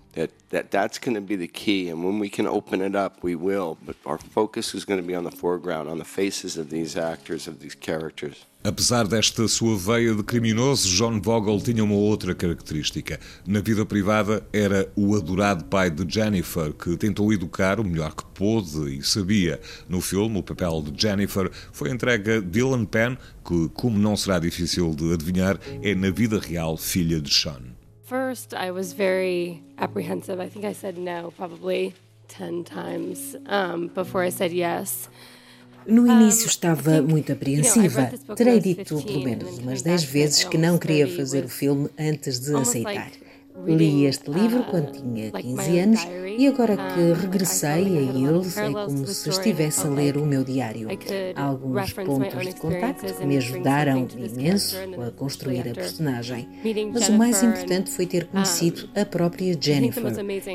[0.69, 3.77] That's going to be the key, and when we can open it up, we will.
[3.85, 6.97] But our focus is going to be on the foreground, on the faces of these
[6.97, 8.45] actors, of these characters.
[8.65, 13.19] Apesar desta sua veia de criminoso, John Vogel tinha uma outra característica.
[13.45, 18.25] Na vida privada, era o adorado pai de Jennifer, que tentou educar o melhor que
[18.33, 19.61] pôde e sabia.
[19.87, 24.39] No filme, o papel de Jennifer foi entregue a Dylan Penn, que, como não será
[24.39, 27.61] difícil de adivinhar, é na vida real filha de Sean.
[28.03, 30.41] First, I was very apprehensive.
[30.43, 31.93] I think I said no probably
[32.29, 35.07] 10 times um, before I said yes.
[35.87, 38.11] No início estava muito apreensiva.
[38.35, 42.55] Terei dito pelo menos umas 10 vezes que não queria fazer o filme antes de
[42.55, 43.11] aceitar.
[43.63, 49.07] Li este livro quando tinha 15 anos e agora que regressei a ele é como
[49.07, 50.89] se estivesse a ler o meu diário.
[51.35, 56.49] Há alguns pontos de contacto que me ajudaram imenso a construir a personagem,
[56.91, 60.03] mas o mais importante foi ter conhecido a própria Jennifer.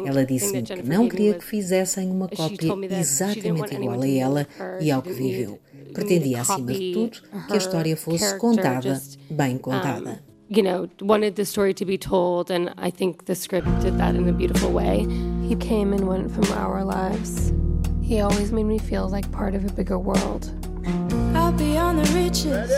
[0.06, 4.46] Ela disse-me que não queria que fizessem uma cópia exatamente igual a ela
[4.80, 5.58] e ao que viveu.
[5.92, 10.29] Pretendia, acima de tudo, que a história fosse contada, bem contada.
[10.50, 14.16] You know, wanted the story to be told, and I think the script did that
[14.16, 15.06] in a beautiful way.
[15.46, 17.52] He came and went from our lives.
[18.02, 20.52] He always made me feel like part of a bigger world.
[21.36, 22.68] Out beyond the riches.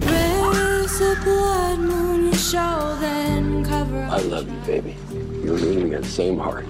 [0.00, 4.02] Where's the blood moon you show then cover?
[4.10, 4.96] I love you, baby.
[5.10, 6.66] You and me, we got the same heart.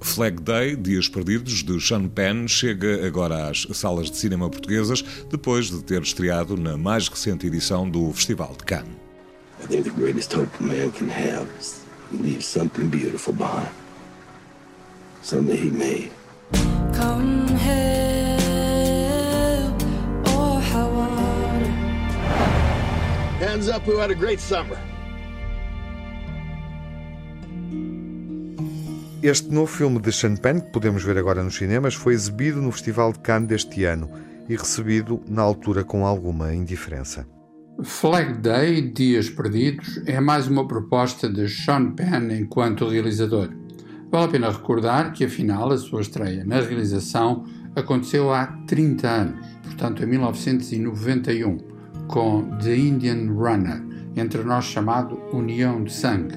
[0.00, 5.70] Flag Day, Dias Perdidos, de Sean Penn, chega agora às salas de cinema portuguesas, depois
[5.70, 8.96] de ter estreado na mais recente edição do Festival de Cannes.
[9.62, 13.68] I think the greatest hope a man can have is leave something beautiful behind.
[15.22, 16.10] Something he made.
[16.94, 18.40] Come hell
[20.34, 21.66] or high water.
[23.38, 24.78] Hands up who had a great summer.
[29.22, 32.72] Este novo filme de Sean Penn, que podemos ver agora nos cinemas, foi exibido no
[32.72, 34.08] Festival de Cannes deste ano
[34.48, 37.26] e recebido na altura com alguma indiferença.
[37.82, 43.50] Flag Day, Dias Perdidos, é mais uma proposta de Sean Penn enquanto realizador.
[44.10, 47.44] Vale a pena recordar que, afinal, a sua estreia na realização
[47.76, 51.58] aconteceu há 30 anos, portanto em 1991,
[52.08, 53.82] com The Indian Runner,
[54.16, 56.36] entre nós chamado União de Sangue,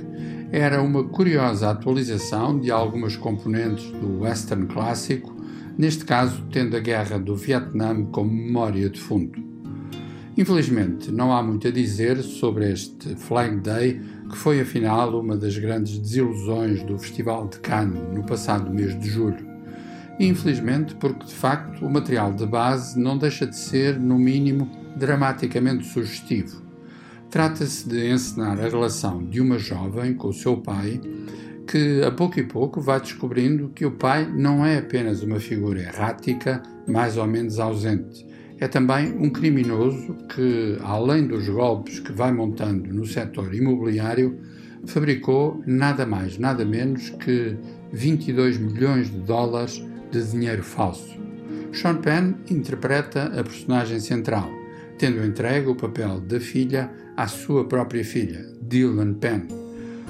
[0.53, 5.35] era uma curiosa atualização de algumas componentes do western clássico,
[5.75, 9.43] neste caso tendo a guerra do Vietnã como memória de fundo.
[10.37, 15.57] Infelizmente, não há muito a dizer sobre este Flag Day, que foi afinal uma das
[15.57, 19.43] grandes desilusões do Festival de Cannes no passado mês de julho.
[20.19, 25.87] Infelizmente, porque de facto o material de base não deixa de ser, no mínimo, dramaticamente
[25.87, 26.62] sugestivo.
[27.33, 31.01] Trata-se de encenar a relação de uma jovem com o seu pai,
[31.65, 35.81] que a pouco e pouco vai descobrindo que o pai não é apenas uma figura
[35.81, 38.23] errática, mais ou menos ausente.
[38.59, 44.37] É também um criminoso que, além dos golpes que vai montando no setor imobiliário,
[44.85, 47.57] fabricou nada mais, nada menos que
[47.91, 51.17] 22 milhões de dólares de dinheiro falso.
[51.73, 54.51] Sean Penn interpreta a personagem central,
[54.99, 59.47] tendo entregue o papel da filha à sua própria filha, Dylan Penn.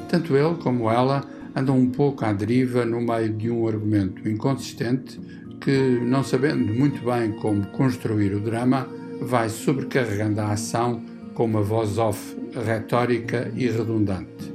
[0.10, 1.24] Tanto ele como ela
[1.56, 5.20] andam um pouco à deriva no meio de um argumento inconsistente
[5.62, 8.88] que, não sabendo muito bem como construir o drama,
[9.22, 11.02] vai sobrecarregando a ação
[11.34, 12.36] com uma voz off
[12.66, 14.54] retórica e redundante.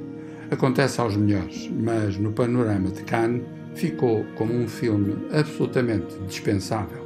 [0.51, 3.43] Acontece aos melhores, mas no panorama de Cannes
[3.75, 6.98] ficou como um filme absolutamente dispensável.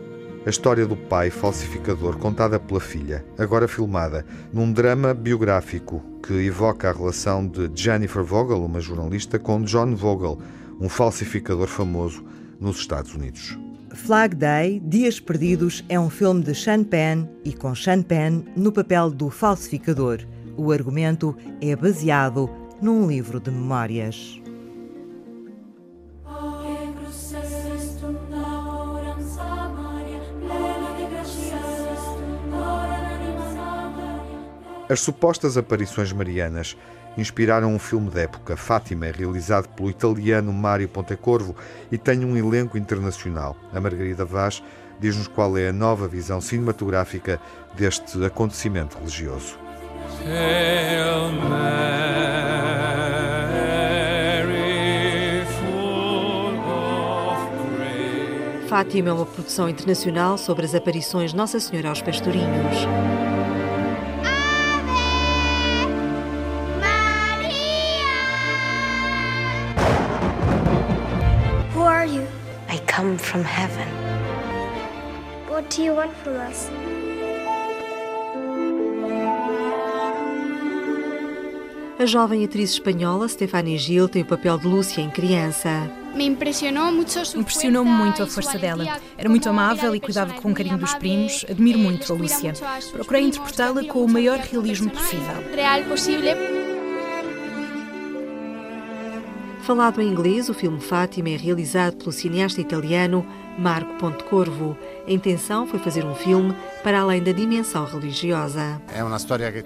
[0.45, 6.89] A história do pai falsificador contada pela filha, agora filmada num drama biográfico que evoca
[6.89, 10.37] a relação de Jennifer Vogel, uma jornalista, com John Vogel,
[10.81, 12.25] um falsificador famoso
[12.59, 13.57] nos Estados Unidos.
[13.93, 18.69] Flag Day, Dias Perdidos, é um filme de Sean Penn e com Sean Penn no
[18.69, 20.19] papel do falsificador.
[20.57, 22.49] O argumento é baseado
[22.81, 24.42] num livro de memórias.
[34.93, 36.77] As supostas aparições marianas
[37.17, 41.55] inspiraram um filme de época, Fátima, realizado pelo italiano Mário Pontecorvo
[41.91, 43.57] e tem um elenco internacional.
[43.73, 44.61] A Margarida Vaz
[44.99, 47.41] diz-nos qual é a nova visão cinematográfica
[47.75, 49.57] deste acontecimento religioso.
[58.67, 63.22] Fátima é uma produção internacional sobre as aparições Nossa Senhora aos pastorinhos.
[73.33, 73.87] From heaven.
[75.49, 76.69] What do you want from us?
[81.97, 85.89] A jovem atriz espanhola Stefania Gil tem o papel de Lúcia em criança.
[86.13, 88.99] Me impressionou-me muito a força dela.
[89.17, 91.43] Era muito amável e cuidava com carinho dos primos.
[91.49, 92.53] Admiro muito a Lúcia.
[92.91, 95.43] Procurei interpretá-la com o maior realismo possível.
[99.63, 103.25] Falado em inglês, o filme Fátima é realizado pelo cineasta italiano
[103.57, 104.77] Marco Pontecorvo.
[105.07, 108.81] A intenção foi fazer um filme para além da dimensão religiosa.
[108.93, 109.03] É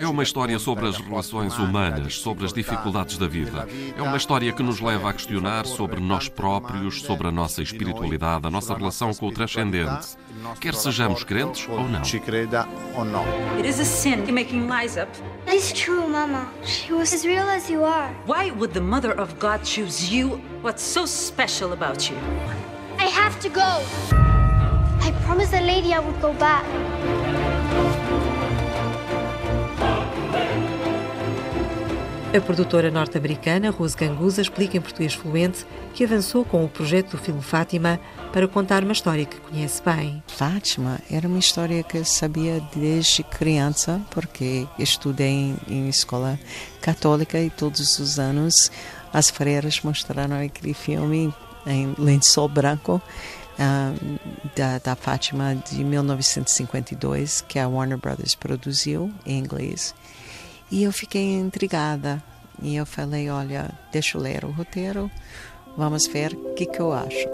[0.07, 3.67] uma história sobre as relações humanas, sobre as dificuldades da vida.
[3.97, 8.47] É uma história que nos leva a questionar sobre nós próprios, sobre a nossa espiritualidade,
[8.47, 10.17] a nossa relação com o transcendente.
[10.59, 12.01] Quer sejamos crentes ou não.
[13.57, 15.09] It is a sin making lies up.
[15.47, 16.47] It's true, Mama.
[16.63, 18.11] She was as real as you are.
[18.25, 20.39] Why would the Mother of God choose you?
[20.61, 22.17] What's so special about you?
[23.27, 23.83] I have to go.
[25.01, 26.63] I promised the lady I would go back.
[32.33, 37.17] A produtora norte-americana Rose Ganguza explica em português fluente que avançou com o projeto do
[37.17, 37.99] filme Fátima
[38.31, 40.23] para contar uma história que conhece bem.
[40.27, 46.39] Fátima era uma história que eu sabia desde criança, porque estudei em escola
[46.79, 48.71] católica e todos os anos
[49.11, 51.33] as freiras mostraram aquele filme
[51.67, 53.01] em lençol branco
[53.59, 54.19] uh,
[54.55, 59.93] da, da Fátima de 1952, que a Warner Brothers produziu em inglês.
[60.71, 62.23] E eu fiquei intrigada.
[62.61, 65.11] E eu falei: olha, deixa eu ler o roteiro,
[65.77, 67.27] vamos ver o que, que eu acho.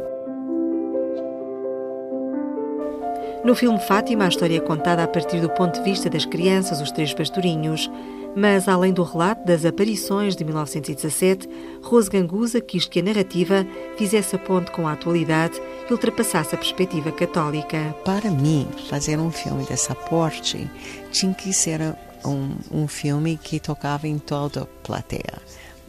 [3.44, 6.80] No filme Fátima, a história é contada a partir do ponto de vista das crianças,
[6.80, 7.92] os três pastorinhos.
[8.36, 11.48] Mas, além do relato das aparições de 1917,
[11.84, 13.66] Rose Ganguza quis que a narrativa
[13.96, 17.96] fizesse a ponte com a atualidade e ultrapassasse a perspectiva católica.
[18.04, 20.68] Para mim, fazer um filme dessa porte
[21.12, 21.80] tinha que ser
[22.26, 25.40] um, um filme que tocava em toda a plateia,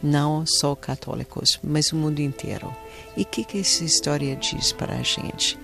[0.03, 2.71] não só católicos, mas o mundo inteiro.
[3.17, 5.57] E o que, que essa história diz para a gente?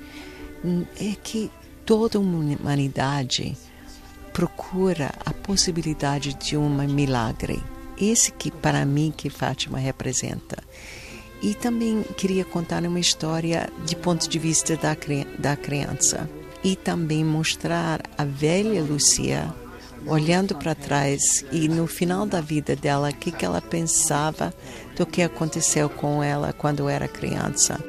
[0.99, 1.51] É que
[1.85, 3.55] toda a humanidade
[4.33, 7.61] procura a possibilidade de um milagre.
[7.97, 10.57] Esse que para mim que Fátima representa.
[11.41, 14.95] E também queria contar uma história de ponto de vista da,
[15.39, 16.29] da criança
[16.63, 19.53] e também mostrar a velha Lucia
[20.05, 24.53] olhando para trás e no final da vida dela o que, que ela pensava
[24.95, 27.79] do que aconteceu com ela quando era criança.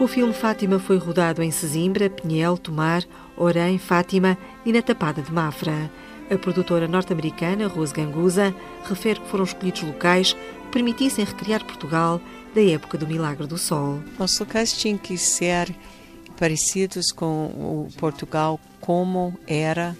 [0.00, 3.04] O filme Fátima foi rodado em Sesimbra, Pinhel, Tomar,
[3.36, 5.90] Orém, Fátima e na Tapada de Mafra.
[6.30, 12.20] A produtora norte-americana Rose Ganguza refere que foram escolhidos locais que permitissem recriar Portugal
[12.54, 14.00] da época do Milagre do Sol.
[14.20, 15.74] Os locais tinham que ser
[16.38, 19.96] parecidos com o Portugal como era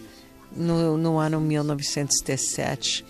[0.55, 3.05] no, no ano 1917.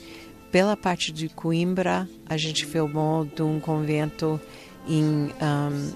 [0.50, 4.40] Pela parte de Coimbra, a gente filmou de um convento
[4.88, 5.92] em um,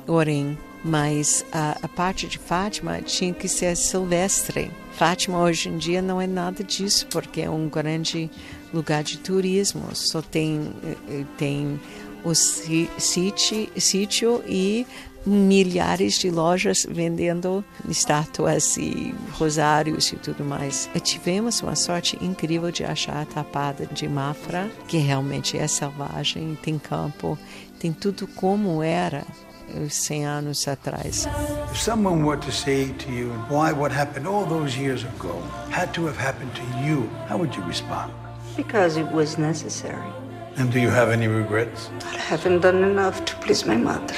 [0.84, 4.70] mas a, a, parte de Fátima tinha que ser silvestre.
[4.92, 8.30] Fátima hoje em dia não é nada disso, porque é um grande
[8.72, 10.72] lugar de turismo, só tem,
[11.08, 11.80] eh, tem
[12.24, 14.86] o sítio e
[15.24, 20.90] milhares de lojas vendendo estátuas e rosários e tudo mais.
[20.94, 26.58] E tivemos uma sorte incrível de achar a tapada de Mafra, que realmente é selvagem,
[26.62, 27.38] tem campo,
[27.78, 29.24] tem tudo como era
[29.68, 31.26] 100 anos atrás.
[31.70, 35.40] If someone were to say to you why what happened all those years ago
[35.70, 38.12] had to have happened to you, how would you respond?
[38.56, 40.10] Because it was necessary.
[40.56, 41.90] And do you have any regrets?
[42.12, 44.14] I haven't done enough to please my mother.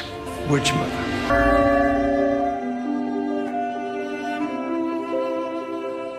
[0.48, 1.64] Which mother?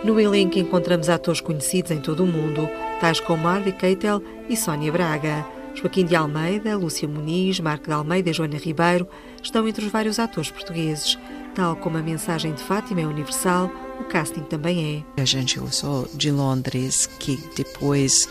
[0.06, 2.70] No elenco encontramos atores conhecidos em todo o mundo,
[3.02, 5.55] tais como Harvey Keitel e Sónia Braga.
[5.76, 9.08] Joaquim de Almeida, Lúcia Muniz, Marco de Almeida e Joana Ribeiro
[9.44, 11.18] estão entre os vários atores portugueses.
[11.54, 15.22] Tal como a mensagem de Fátima é universal, o casting também é.
[15.22, 18.28] A gente usou de Londres, que depois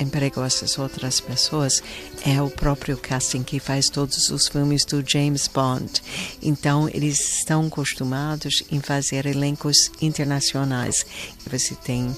[0.00, 1.82] empregou essas outras pessoas,
[2.26, 6.02] é o próprio casting que faz todos os filmes do James Bond.
[6.42, 11.04] Então, eles estão acostumados em fazer elencos internacionais.
[11.50, 12.16] Você tem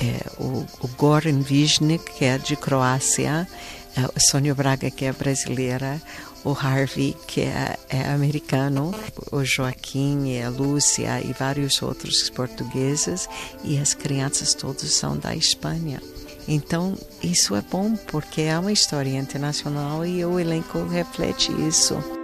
[0.00, 3.48] é, o, o Goran Viznik, que é de Croácia,
[3.96, 6.00] é, o Sônia Braga, que é brasileira,
[6.44, 8.94] o Harvey, que é, é, americano,
[9.30, 13.28] o Joaquim e a Lúcia e vários outros portugueses,
[13.62, 16.00] e as crianças todas são da Espanha.
[16.48, 22.21] Então, isso é bom porque é uma história internacional e o elenco reflete isso.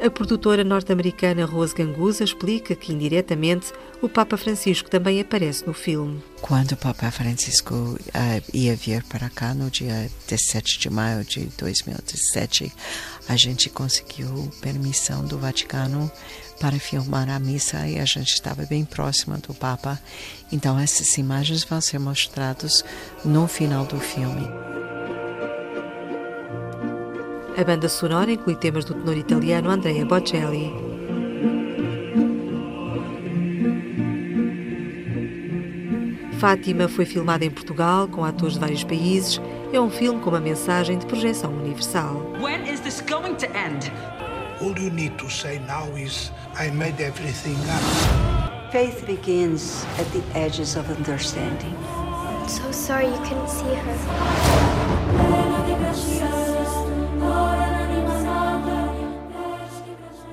[0.00, 6.22] A produtora norte-americana Rose Gangusa explica que, indiretamente, o Papa Francisco também aparece no filme.
[6.40, 7.98] Quando o Papa Francisco uh,
[8.54, 12.72] ia vir para cá no dia 17 de maio de 2017,
[13.28, 16.10] a gente conseguiu permissão do Vaticano
[16.60, 20.00] para filmar a missa e a gente estava bem próxima do Papa.
[20.52, 22.84] Então essas imagens vão ser mostradas
[23.24, 24.48] no final do filme.
[27.58, 30.72] A banda sonora inclui temas do tenor italiano Andrea Bocelli.
[36.38, 39.40] Fátima foi filmada em Portugal com atores de vários países.
[39.72, 42.32] É um filme com uma mensagem de projeção universal.
[42.40, 43.90] When is this going to end?
[44.60, 48.70] All you need to say now is I made everything up.
[48.70, 51.74] Faith begins at the edges of understanding.
[51.90, 54.18] I'm so sorry you couldn't see her.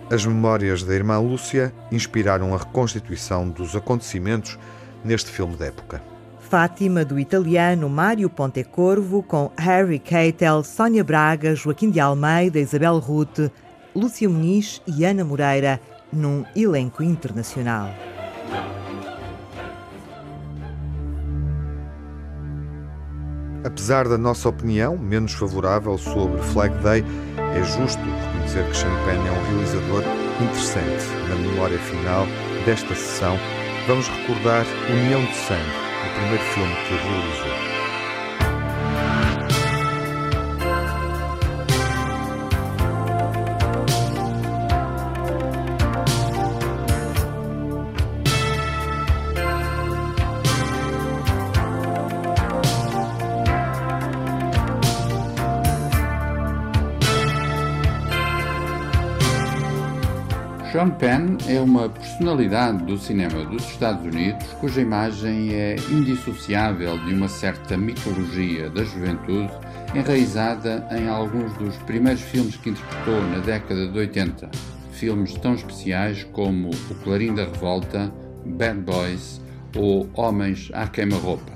[0.10, 4.58] As memórias da irmã Lúcia inspiraram a reconstituição dos acontecimentos
[5.04, 6.02] neste filme da época.
[6.40, 13.52] Fátima, do italiano Mário Pontecorvo, com Harry Keitel, Sónia Braga, Joaquim de Almeida, Isabel Ruth,
[13.96, 15.82] Lúcia Muniz e Ana Moreira
[16.14, 17.90] num elenco internacional.
[23.64, 27.04] Apesar da nossa opinião menos favorável sobre Flag Day,
[27.56, 30.04] é justo reconhecer que Penn é um realizador
[30.42, 31.06] interessante.
[31.30, 32.28] Na memória final
[32.66, 33.38] desta sessão,
[33.88, 35.62] vamos recordar União de Sangue,
[36.06, 37.55] o primeiro filme que realizou.
[60.86, 67.14] Sean Penn é uma personalidade do cinema dos Estados Unidos cuja imagem é indissociável de
[67.16, 69.52] uma certa mitologia da juventude
[69.96, 74.52] enraizada em alguns dos primeiros filmes que interpretou na década de 80.
[74.92, 78.14] Filmes tão especiais como O Clarim da Revolta,
[78.46, 79.42] Bad Boys
[79.76, 81.52] ou Homens à Queima-Roupa.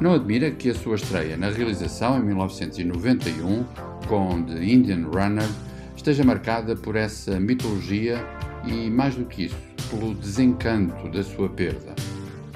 [0.00, 3.64] Não admira que a sua estreia na realização em 1991
[4.08, 5.48] com The Indian Runner
[5.94, 8.18] esteja marcada por essa mitologia
[8.66, 9.56] e, mais do que isso,
[9.90, 11.94] pelo desencanto da sua perda.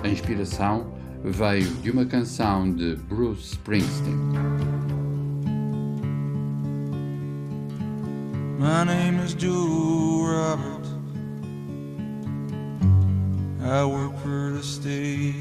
[0.03, 0.93] A inspiração
[1.25, 4.17] veio de uma canção de Bruce Springsteen.
[8.59, 10.89] My name is Joe Roberts.
[13.65, 15.35] I work for the state.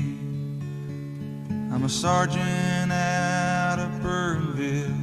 [1.72, 4.94] I'm a sergeant out of Burnville,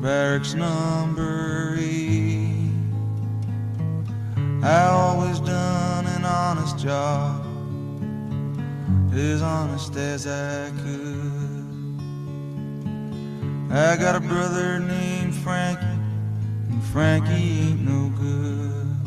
[0.00, 2.25] barracks number eight.
[4.66, 7.40] I always done an honest job,
[9.14, 12.00] as honest as I could.
[13.70, 15.86] I got a brother named Frankie,
[16.68, 19.06] and Frankie ain't no good.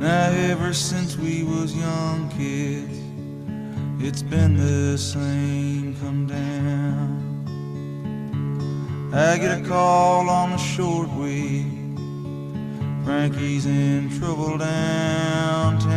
[0.00, 2.98] Now ever since we was young kids,
[4.06, 6.83] it's been the same come down.
[9.16, 11.94] I get a call on the short shortwave.
[13.04, 15.92] Frankie's in trouble downtown.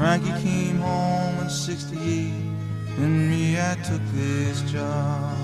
[0.02, 2.32] Came home in 68,
[2.98, 5.38] and me, I took this job.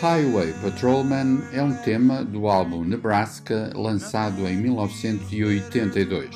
[0.00, 6.30] Highway Patrolman é um tema do álbum Nebraska, lançado em 1982.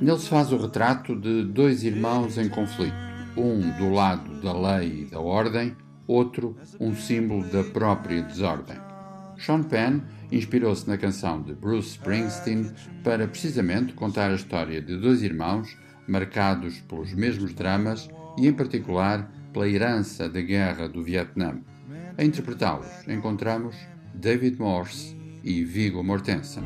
[0.00, 2.94] Nele se faz o retrato de dois irmãos em conflito,
[3.36, 8.91] um do lado da lei e da ordem, outro um símbolo da própria desordem.
[9.42, 12.70] Sean Penn inspirou-se na canção de Bruce Springsteen
[13.02, 15.76] para precisamente contar a história de dois irmãos
[16.06, 21.60] marcados pelos mesmos dramas e, em particular, pela herança da guerra do Vietnã.
[22.16, 23.74] A interpretá-los encontramos
[24.14, 26.62] David Morse e Viggo Mortensen.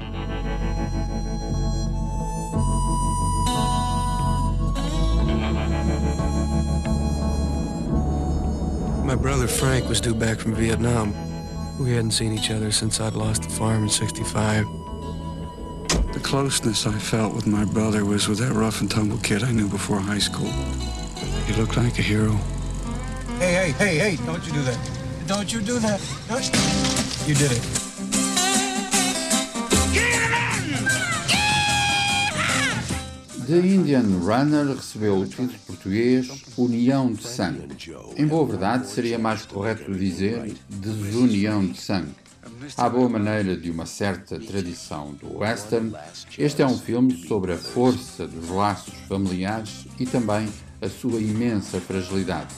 [9.03, 11.26] My brother Frank was due back from Vietnam.
[11.79, 14.67] We hadn't seen each other since I'd lost the farm in 65.
[16.15, 19.53] The closeness I felt with my brother was with that rough and tumble kid I
[19.53, 20.51] knew before high school.
[21.47, 22.33] He looked like a hero.
[23.39, 24.91] Hey, hey, hey, hey, don't you do that.
[25.27, 26.01] Don't you do that.
[26.29, 26.47] Don't
[27.29, 27.96] you did it.
[33.47, 37.69] The Indian Runner recebeu o título português União de Sangue.
[38.17, 42.11] Em boa verdade, seria mais correto dizer Desunião de Sangue.
[42.77, 45.93] À boa maneira de uma certa tradição do western,
[46.37, 50.49] este é um filme sobre a força dos laços familiares e também
[50.83, 52.53] a sua imensa fragilidade.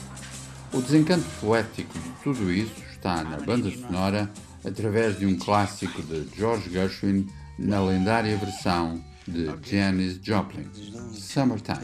[0.73, 4.27] O desencanto poético de tudo isso está na banda sonora
[4.65, 7.27] através de um clássico de George Gershwin
[7.59, 8.99] na lendária versão
[9.29, 10.65] de Janis Joplin,
[11.13, 11.77] Summertime.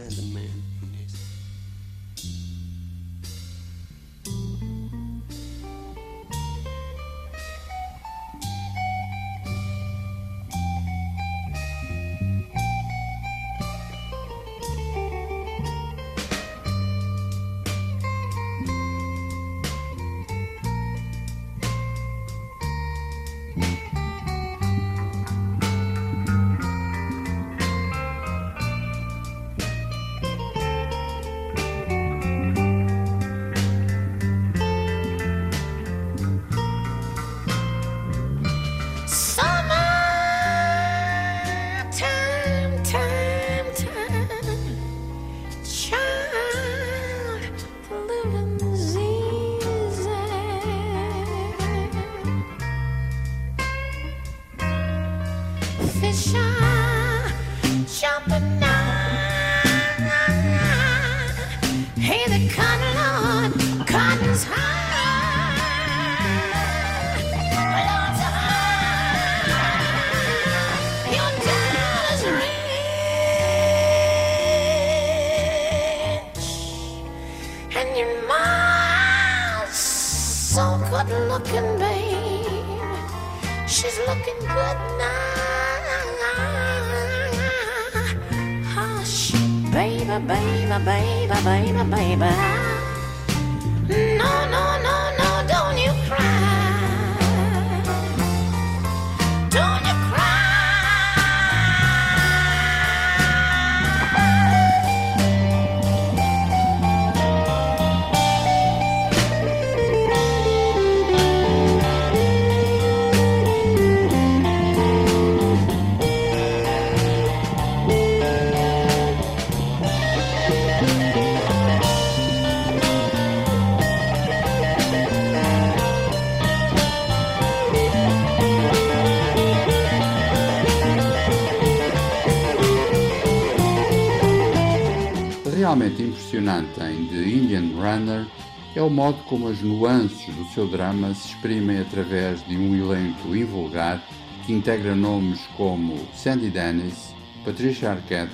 [136.45, 138.27] Impressionante em The Indian Runner
[138.75, 143.35] é o modo como as nuances do seu drama se exprimem através de um elenco
[143.35, 143.99] invulgar
[144.45, 148.31] que integra nomes como Sandy Dennis, Patricia Arquette,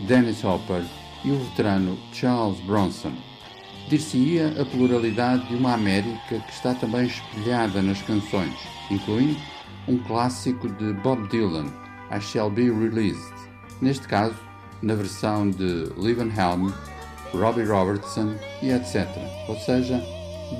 [0.00, 0.82] Dennis Hopper
[1.24, 3.12] e o veterano Charles Bronson.
[3.88, 8.58] Dir-se-ia a pluralidade de uma América que está também espelhada nas canções,
[8.90, 9.38] incluindo
[9.86, 11.66] um clássico de Bob Dylan,
[12.10, 13.34] I Shall Be Released,
[13.80, 14.34] neste caso
[14.82, 16.72] na versão de Livan Helm,
[17.34, 19.06] Robbie Robertson e etc.,
[19.48, 20.00] ou seja,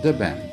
[0.03, 0.52] The Band.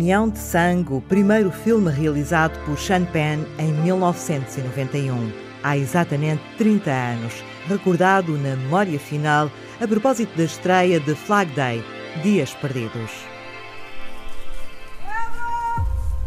[0.00, 5.30] União de Sangue, o primeiro filme realizado por Sean Penn em 1991,
[5.62, 11.84] há exatamente 30 anos, recordado na memória final a propósito da estreia de Flag Day,
[12.22, 13.10] Dias Perdidos.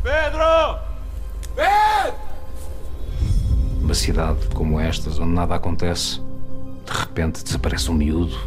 [0.03, 1.09] Pedro!
[1.55, 2.15] Pedro!
[3.81, 6.21] Uma cidade como estas, onde nada acontece,
[6.85, 8.37] de repente desaparece um miúdo.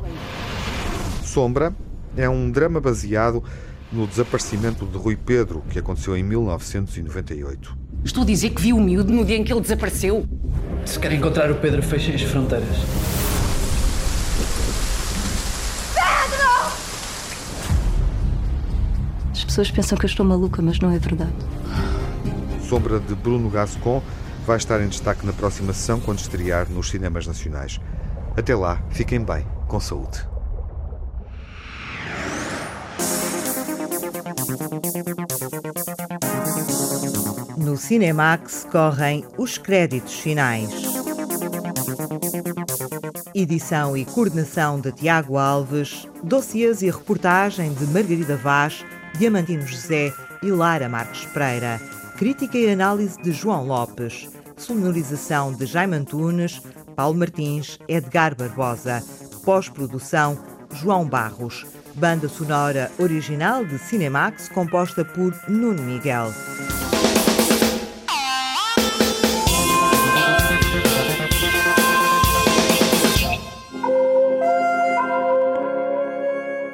[1.25, 1.75] Sombra
[2.17, 3.43] é um drama baseado
[3.93, 7.77] no desaparecimento de Rui Pedro, que aconteceu em 1998.
[8.05, 10.27] Estou a dizer que vi o miúdo no dia em que ele desapareceu.
[10.85, 12.77] Se quer encontrar o Pedro, fechem as fronteiras.
[15.95, 16.73] Pedro!
[19.33, 21.33] As pessoas pensam que eu estou maluca, mas não é verdade.
[22.69, 24.03] Sombra de Bruno Gascon
[24.47, 27.81] vai estar em destaque na próxima sessão quando estrear nos cinemas nacionais.
[28.37, 30.36] Até lá, fiquem bem, com saúde.
[37.67, 40.71] No Cinemax correm os créditos finais.
[43.35, 48.85] Edição e coordenação de Tiago Alves, dossiês e reportagem de Margarida Vaz,
[49.19, 50.13] Diamantino José
[50.45, 51.81] e Lara Marques Pereira.
[52.17, 56.63] crítica e análise de João Lopes, sonorização de Jaime Antunes,
[56.95, 59.03] Paulo Martins, Edgar Barbosa,
[59.45, 60.39] pós-produção
[60.73, 66.33] João Barros, banda sonora original de Cinemax composta por Nuno Miguel.